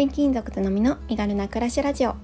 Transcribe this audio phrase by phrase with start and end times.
[0.00, 2.14] 転勤族とのみの身軽な暮らしラジオ。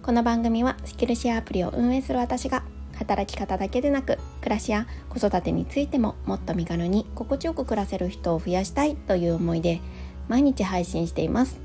[0.00, 2.62] この番組はスキルシェアアプリを運営する私が
[2.94, 9.80] 働き方だけでなく暮らしや子育てについてももっと身軽に心地よく暮らせる人を増やしたいという思いで
[10.28, 11.58] 毎日配信しています。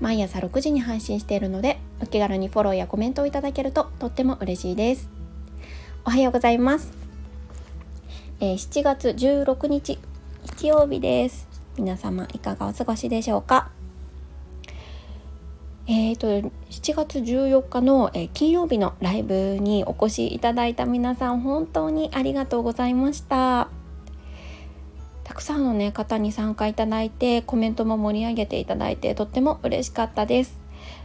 [0.00, 5.10] 毎朝6時に配信しているのでお気軽にフォローやコメントをいただけるととっても嬉しいです。
[6.06, 6.90] おはようございます、
[8.40, 9.98] えー、7月16日
[10.58, 11.46] 日曜日です。
[11.76, 13.76] 皆様いかがお過ごしでしょうか？
[15.90, 16.26] えーと、
[16.68, 23.70] 7月14日の、えー、金曜日のライブにお越しいただいた皆さん本当にありがとうございました。
[25.24, 30.60] たくさんの、ね、方に参加いただいてコメントも盛り上げていただいてとっても嬉しかったです。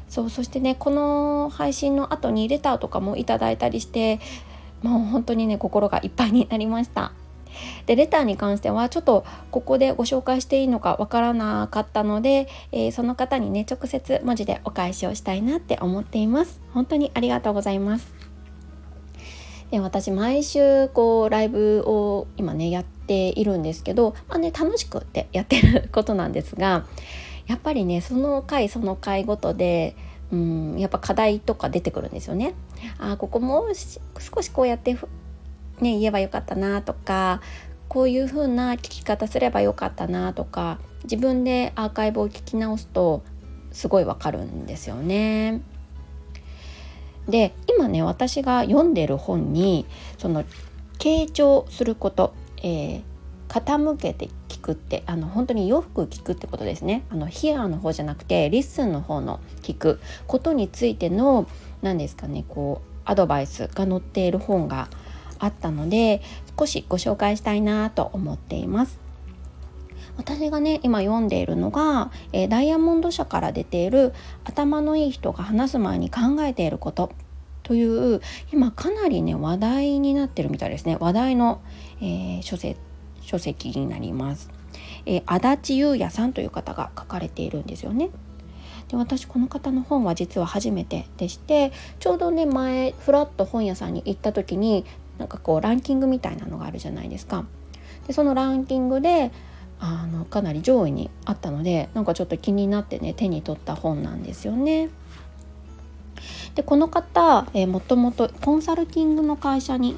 [0.09, 4.19] そうそしてねこの配信の後にレターとかもいただいたりして
[4.81, 7.13] もう本当にね心がいっぱいになりました。
[7.85, 18.13] でレターに関してはちょっとここでご紹介していいのかわからなかったので、えー、その方にね直接文字でお返しをしたいなって思っています本当にありがとうございます
[19.71, 26.85] で私毎週こうライブを今ねやっているんですけど、まあね、楽しくってやってることなんですが
[27.47, 29.95] やっぱりねその回その回ごとで
[30.31, 32.55] うんやっぱ課題とか出てくるんですよね。
[32.97, 33.67] あここも
[34.19, 34.97] 少しこうやって
[35.83, 37.41] ね、言えばよかったなとか
[37.87, 43.23] こういう風な聞き方すればよかったなとか自分でアーカイブを聞き直すと
[43.71, 45.61] すごいわかるんですよね。
[47.27, 49.85] で今ね私が読んでる本に
[50.17, 50.43] その
[50.97, 53.03] 傾聴すること、えー、
[53.47, 61.47] 傾けて聞くってあの本当によく聞くってことですねあのヒアの方じゃなくて listen の方の聞くことについての
[61.81, 64.89] 何ですかねこうアドバイスが載っている本が
[65.43, 66.21] あったので
[66.57, 68.99] 少しご紹介したいなと思っています。
[70.15, 74.13] 私がね今読んでいるのが、えー、ダイヤモンド社から出ている
[74.45, 77.11] 「頭のいい人が話す前に考えていること」
[77.63, 81.61] という今かなりね話題になってるみたいですね話題の、
[81.99, 82.77] えー、書籍
[83.21, 84.51] 書籍になります、
[85.05, 88.09] えー、足立優也さんという方が書かれているんですよね。
[88.89, 94.85] で私この方の本は実は初めてでしてちょうどね前フラッと本屋さんに行った時に
[95.23, 97.45] なんかこうランキングみたいなのがあるじゃないですか。
[98.07, 99.31] でそのランキングで
[99.79, 104.89] あのかなり上位にあったのでなんかちょっと気になってね手に取った本なんですよね。
[106.55, 109.97] でこの方、えー、もともとコンサルティングの会社に、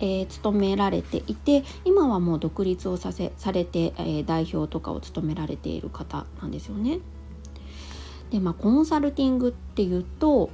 [0.00, 7.00] えー、勤められていて今はもう独立をさせされて、えー、代表とかを務められている方なんですよね。
[8.30, 10.48] でまあコンサルティングっていうと、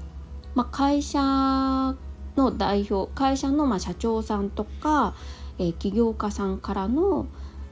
[0.56, 1.94] まあ、会社
[2.38, 5.14] の代表会社のま社長さんとか、
[5.58, 7.26] え、起業家さんからの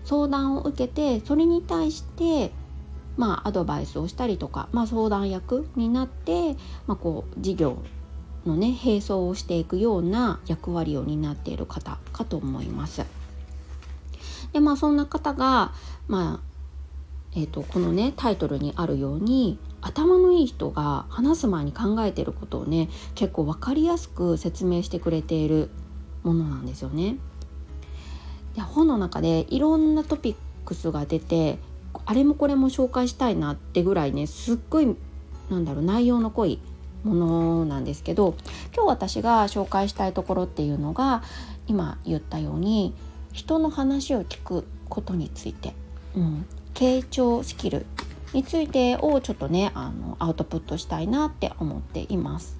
[0.05, 2.53] 相談を受けてそれに対して
[3.17, 6.55] まあアドバイスをしたりとか、まあ、相談役になって、
[6.87, 7.79] まあ、こう事業
[8.45, 13.05] のね並走をしていくような役割を担っている方かと思います。
[14.53, 15.73] でまあそんな方が、
[16.09, 16.47] まあ
[17.35, 25.71] えーとこのねタイトルにあるように頭のいい人が話す前に考えてることをね結構分かりやすく説明してくれている
[26.25, 27.17] ものなんですよね。
[28.57, 31.59] で本の中でいろんなトピックスが出て
[32.05, 34.97] あれもこれも紹介したいなってぐらいねすっごい
[35.51, 36.59] なんだろう内容の濃い
[37.05, 38.35] ものなんですけど
[38.75, 41.23] 今日私が紹介したいところっていうのが
[41.69, 42.95] 今言ったように
[43.33, 45.75] 人の話を聞くことについて、
[46.17, 47.87] うん、傾聴スキル。
[48.33, 52.59] についてをちょっとねあのアウトプットしたいなって思っています。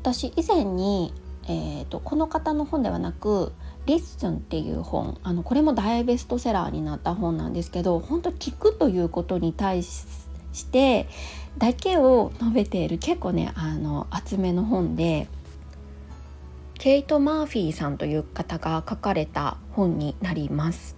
[0.00, 1.12] 私以前に、
[1.44, 10.06] えーと、この方の本ではなく「LISTEN」っていう本あのこれも大ベストセラーになった本なんですけど本当聞くということに対し
[10.70, 11.08] て
[11.58, 15.28] だけを述べている結構ねあの厚めの本で
[16.78, 20.96] ケイト・マーフィーさんという方が書かれた本になります。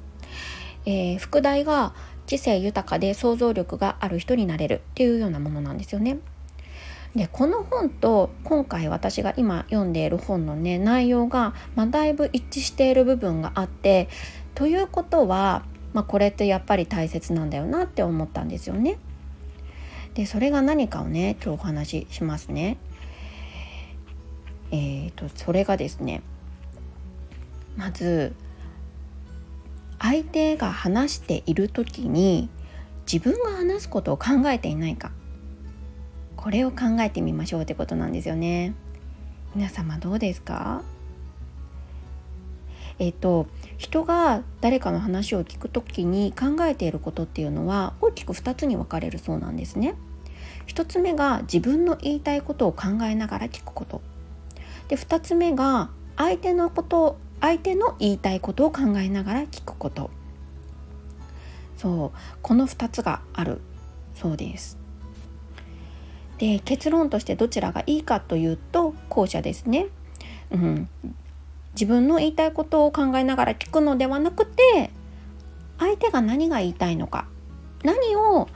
[0.85, 1.95] えー、副題が
[2.31, 6.19] 知性豊かで想像力がある人になれるっていうようなものなんですよね。
[7.17, 14.09] でこの本と今回私が今読んでいる本のね内容が、まあ、だいぶ一致している部分があって
[14.55, 18.99] ということは、まあ、これってやっぱり大切なんだよなって思ったんですよね。
[20.15, 22.77] でそれが何かをね今日お話ししますね。
[24.71, 26.23] えーとそれがですね
[27.77, 28.35] まず
[30.01, 32.49] 相手が話している時に
[33.11, 35.13] 自分が話すことを考えていないか。
[36.37, 38.75] これを考えてみましょうってことなんですよね。
[39.55, 40.83] 皆様どうですか？
[42.99, 49.97] えっと人が誰かの話を聞く時に考えていることっていうのは大きく2つに分かれるそうなんですね。
[50.67, 54.01] 1つ目が自分の言いたいことを考えながら聞くこと。
[54.89, 60.11] で2つ目が相手のこと相手の言いたいことを考えながら聞くこと
[61.77, 63.61] そうこの2つがある
[64.15, 64.79] そうです。
[66.37, 69.89] で結論としてどちらがいいかというと後者ですね。
[70.51, 70.89] うん、
[71.73, 74.91] 自分の言いたいことを考えながら聞くのではなくて
[75.79, 77.27] 相手が何が言いたいのか
[77.85, 78.49] 何を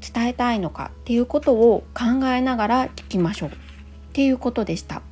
[0.00, 3.52] 伝えたいのかっていうことを考えながら聞きましょうっ
[4.12, 5.02] ていうことでした。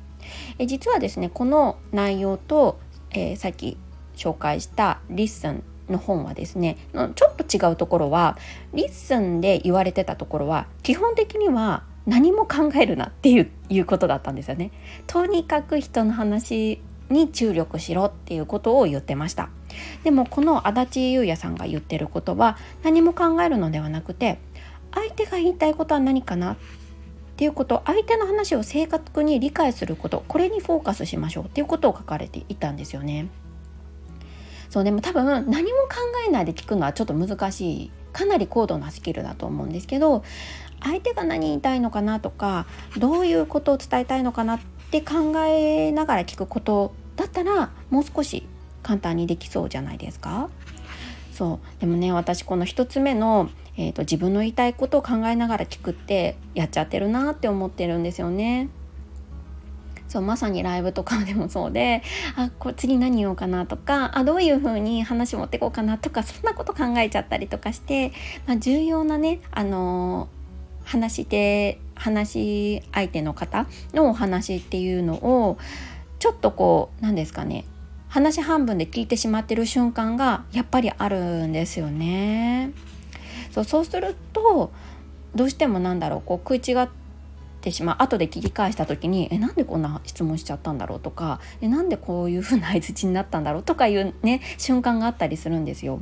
[0.57, 2.79] え実はですねこの内容と、
[3.13, 3.77] えー、さっき
[4.15, 8.37] 紹介した「リッスン」の本はですねちょっと違うところは
[8.73, 14.71] リッスンで言われてたところは基本的には何も考えるなっていういうことだったんですよね。
[15.07, 19.49] とにかく人の話に注力しろっていうことを言ってました
[20.03, 24.39] でもこの足立優也さんが言ってることは何も考えるのではなくて
[24.93, 26.57] 相手が言いたいことは何かな
[27.33, 33.27] っていうこと相手の話を正確に理解することこれにフォーカスしましょうっていうことを書かれていたんですよね。
[34.69, 35.97] そうでも多分何も考
[36.27, 40.23] えないで聞くのはちょっと難しいかなり高度なスキルだと思うんですけど
[40.81, 42.65] 相手が何言いたいのかなとか
[42.97, 44.59] どういうことを伝えたいのかなっ
[44.89, 48.47] て考えながら聞くことだったらもう少し
[48.81, 50.49] 簡単にできそうじゃないですか
[51.31, 58.69] そうでもね私この1つ目の、えーと、自分の言いたいことを考えながら聞くってやっちゃってるなって思ってるんですよね。
[60.13, 62.03] そうまさにライブとかでもそうで
[62.35, 68.11] あこれ次何言おうかなとかあどういう風に話持ってこうかなとかそんなこと考えちゃったりとかして、
[68.45, 73.65] まあ、重要なね、あのー、話して話し相手の方
[73.95, 75.57] のお話っていうのを
[76.19, 77.65] ちょっとこう何ですかね
[78.07, 82.71] 話半分で聞いてしまってる瞬間がやっぱりあるんですよね。
[83.53, 84.71] そうそうすると
[85.35, 86.87] どうしてもなんだろうこう食い違っ
[87.61, 95.99] てしまう後で切り返した時に「えなんでこんな質問しちゃったんだろう?」とか「えなんでこういう風な相づちになったんだろう?」とかいうね瞬間があったりするんですよ。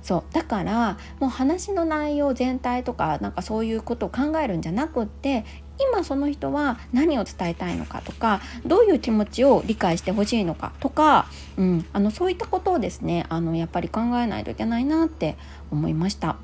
[0.00, 5.44] そうだからもう話の内容全体とかなんかそういうことを考えるんじゃなくって
[5.80, 15.36] 今その人は何を伝えたいのかとかどういう気持ちを理解してほしいのかとか、うん、あのそういったことをですねあのやっぱり考えないといけないなって
[15.72, 16.36] 思いました。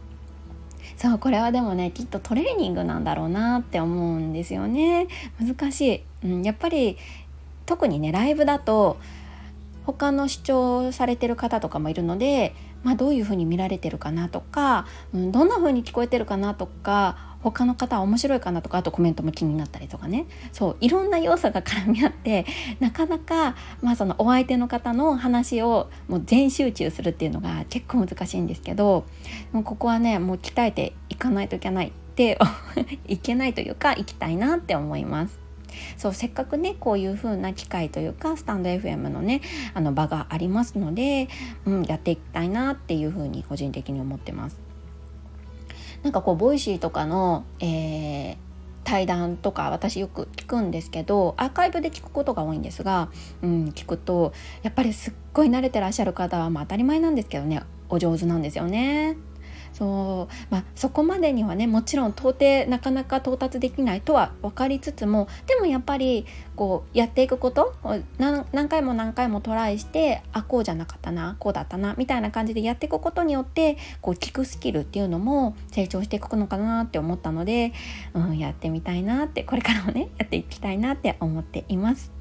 [0.97, 5.09] そうこれはでもねきっとトレーニングなんだろうなって思うんですよね。
[5.41, 6.97] 難しい、うん、やっぱり
[7.67, 8.99] 特にねライブだと
[9.85, 12.55] 他の視聴されてる方とかもいるので、
[12.85, 22.47] まあ、どういうふうに見られてるかなとか、うん、どんなふうに聞こえてるかなとか他の方は面白いかなとかあとコメントも気になったりとかねそういろんな要素が絡み合って
[22.81, 29.05] なかなか、まあ、そのお相手の方の話をもう全集中するっていうのが結構難しいんですけど
[29.53, 32.39] もうここはねもう鍛えていかないといけないって
[33.09, 35.43] いけないというか行きたいなって思います。
[35.97, 39.41] そうせっかくねこういう風な機会というかスタンド FM のね
[39.73, 41.29] あの場がありますので、
[41.65, 44.72] うん、やっていきたいなっていう風に個人的に思ってます。
[46.03, 48.37] なんかこう Voicy とかの、えー、
[48.85, 53.11] 対談とか私よく聞くんですけどアーカイブで聞くことが多いんですが、
[53.43, 54.33] うん、聞くと
[54.63, 59.17] やっぱりすっごい慣れてらっしゃる方は、まあ、当たり前なんですけどねお上手なんですよね。
[59.73, 66.27] そうまあ、そこまでにはねもちろん到底なかなか到達できないとは分かりつつもでもやっぱり
[66.57, 67.75] こうやっていくこと
[68.19, 77.73] 何回も何回もトライしてあこうじゃなかったなこうだったなみたいな感じでやっていくことによってこう聞くスキルっていうのも成長していくのかなって思ったので、
[78.13, 82.13] うん、やってみたいなってこれからもね やっていきたいなって思っています。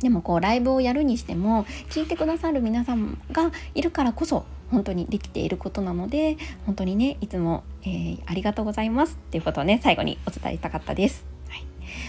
[0.00, 6.36] でもこうライブをやるにしても聞いてくださる皆さんがいるからこそ本当にできていることなので
[6.66, 11.24] 本当にねいつも、えー、ありがとうございますっていうことをね最後にお伝えしたかったです。
[11.48, 11.64] はい、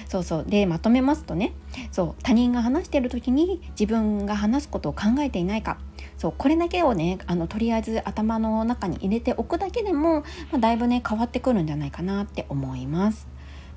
[0.08, 1.54] そうそうでまとめますとね
[1.92, 5.80] そう他人が話してる時に自分が話すことを考えていないか
[6.18, 13.28] そうこれだけをねあのとりあえず頭の中に入れておくだけでも、まあ、だいぶね変わってくるんじゃないかなって思います。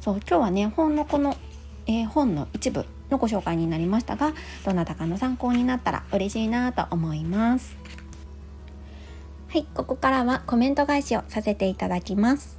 [0.01, 1.35] そう今日はね本のこの、
[1.87, 4.35] えー、本の一部のご紹介になりましたが
[4.67, 7.75] どなたかの参考になったら嬉しいなと思います。
[9.55, 12.59] はい、ここからはコメント返しをさせていただきます。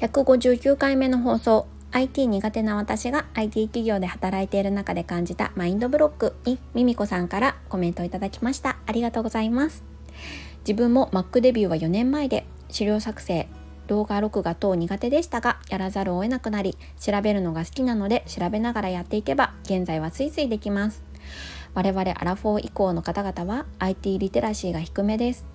[0.00, 8.76] 159回目の放送 IT 苦手な私が IT 企業で働いている中で感じたマインドブロックにミミコさんからコメントいただきました。
[8.84, 9.82] ありがとうございます。
[10.58, 13.48] 自分も Mac デビューは4年前で資料作成、
[13.86, 21.02] 動画録画等苦手でしたがやらざるを得なくなり調べるのが好きなので調べながらやっていけば現在はスイスイできます
[21.72, 25.53] 我々アラフォー以降の方々は IT リテラシーが低めです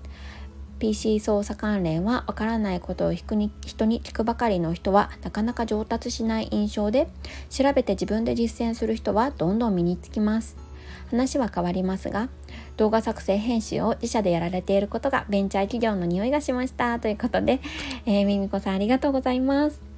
[0.80, 7.08] PC 操作関連はわからないことを人に聞くばかりの人はなかなか上達しない印象で
[7.50, 10.70] 調べて自分で実践する人はどんどん身につきます。
[11.10, 12.30] 話は変わりますが
[12.78, 17.62] 動画作成編集を自社でやられていることがベンチャー企業の匂いがしましたということで、
[18.06, 19.90] えー、みみこさんありがとうございます。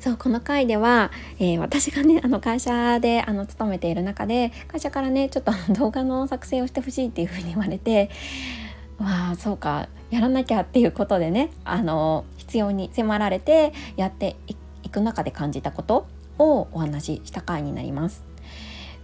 [0.00, 8.08] そうこの回では、えー、私がねあの会社であの勤めている中で会社からねちょっと動画の作成をしてほしいっていうふうに言われて
[8.98, 14.36] わあそうかやらなきゃっていうことでねあの必要に迫られてやって
[14.82, 16.06] いく中で感じたこと
[16.38, 18.24] をお話しした回になります。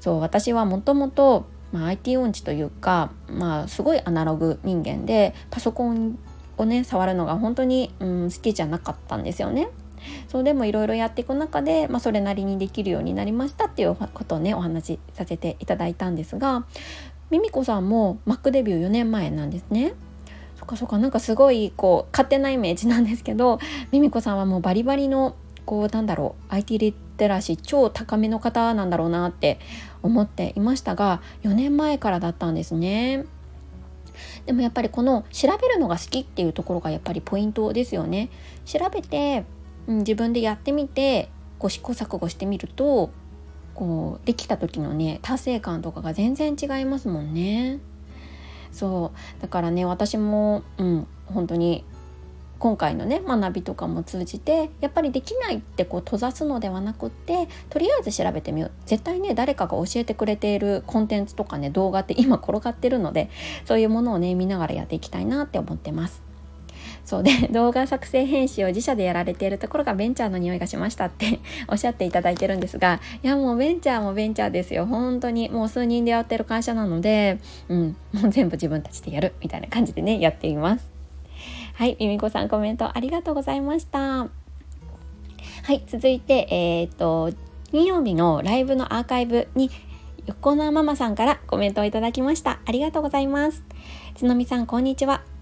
[0.00, 6.18] そう私はもともと、IT 音痴というか、まあ、すごいアナログ人間でパソコン
[6.58, 9.70] をね触るのが本当に、うん、好きじゃなかったんですよね。
[10.28, 16.66] そうでもいろいろやっていく中で、まあ、それなりにできるようになりましたっていうことをねお話しさせていただいたんですが
[17.30, 19.94] ミミコさんも Mac デビュー4年前なんですね。
[20.56, 23.58] そっかそっかなんかすごいこう勝手なイメージなんですけど
[23.92, 25.34] ミミコさんはもうバリバリの
[25.66, 29.58] こうなんだろう IT リテラシー超高めの方なんだろうなって
[30.02, 33.24] 思っていましたが4年前からだったんですね。
[34.46, 38.30] でもやっぱりこの調べるのが好きっていうところがやっぱりポイントですよね。
[38.64, 39.44] 調べて、
[39.86, 41.28] 自分でやってみて
[41.58, 43.10] こう試行錯誤してみると
[43.74, 47.78] こうできた時のね達成感とかが全然違いますもんね。
[48.72, 51.84] そうだからね私もうん本当に
[52.58, 63.28] 今回のね学びとかも通じてやっぱりできないってこう閉ざすのではなくってとりあえず調べてみよう絶対ね誰かが教えてくれているコンテンツとかね動画って今転がってるので
[63.64, 66.33] そういうものをね見ながらやっていきたいなって思ってます。
[67.04, 74.86] そうで動画作成編集を自社でやられているところがベンチャーの匂いがしましたっておっしゃっていただいてるんですがいやもうベンチャーもベンチャーですよ。
[74.86, 80.90] 本当にもう数人でやってる会社なので、うん、もう全部自分たちでやるみたいな感じでねやっています。
[81.74, 83.98] はいみみこさんコメントありがとうございました。
[83.98, 84.28] は
[85.72, 87.32] い続いてえー、っと
[87.70, 89.70] 金曜日のライブのアーカイブに
[90.26, 92.60] 横縄ママさんからコメントをいただきました。
[92.64, 93.62] ありがとうございます。
[94.14, 95.33] つのみさんこんにちは。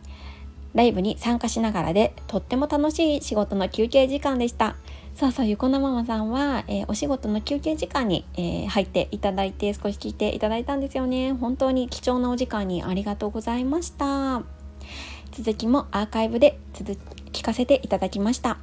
[0.74, 4.76] ライブに参加しながらでとっても楽しい仕事の休憩時間でした。
[5.14, 11.32] そうそう、ゆこなママさんは、えー、お仕事の休憩時間に、えー、入っていただいて少し聞いていただいたんですよね。
[11.32, 14.42] 本当に貴重なお時間にありがとうございました。
[15.32, 16.96] 続きもアーカイブで続
[17.32, 18.58] 聞かせていただきました。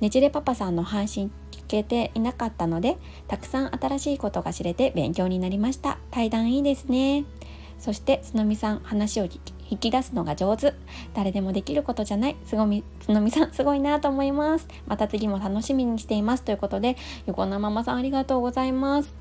[0.00, 2.96] ねじれパパさんの配信聞けていなかったので、
[3.28, 5.98] たくさん新しいことが知れて勉強になりました。
[6.10, 7.24] 対談いいですね。
[7.82, 9.24] そしてつのみさん話を
[9.68, 10.72] 引き出すのが上手。
[11.14, 12.36] 誰でもできることじゃない。
[12.46, 14.68] つごみつのみさんすごいなと思います。
[14.86, 16.44] また次も楽しみにしています。
[16.44, 16.96] ということで
[17.26, 19.12] 横なママさんありがとうございます。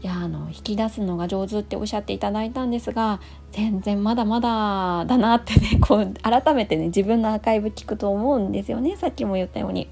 [0.00, 3.20] いやあの引き出すのが上手っておっしゃっていただいたんですが
[3.50, 8.96] 全然まだまだだなってねこう改めてね自分のアーカイブ聞くと思うんですよね。
[8.96, 9.88] さっきも言ったように。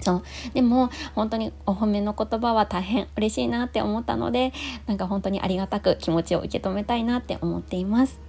[0.00, 0.22] そう。
[0.54, 4.52] でも本当にお褒めの言葉は大変嬉しいなって思ったので
[4.86, 8.20] なんか本当にありがたく気持ちを受け止めたいなって思っています。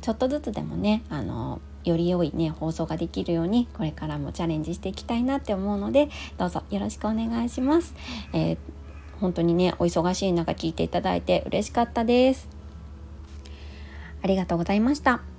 [0.00, 7.94] ちょっとずつでもねあのより良いね放送ができるようにこれからもチャレンジしていきたいなって思うのでどうぞよろしくお願いします、
[8.32, 8.56] えー、
[9.20, 12.48] 本当にねお忙しい中聞いていただいて嬉しかったです。
[14.22, 15.33] ありがとうございました。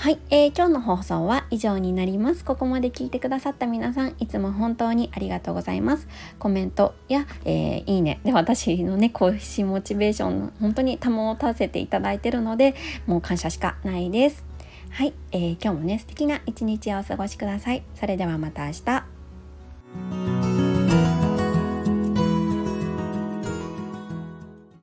[0.00, 2.42] はい、えー、今日の放送は以上になります。
[2.42, 6.08] ここまで聞いてくださった皆さん、いつも本当にありがとうございます。
[6.38, 12.74] コメントや、えー、いいねで私のね、更新モチベーション本当に保たせていただいてるので、
[13.06, 14.42] もう感謝しかないです。
[14.88, 17.82] はい、えー、今日もね、素敵な一日をお過ごしください。
[17.94, 19.09] それではまた明日。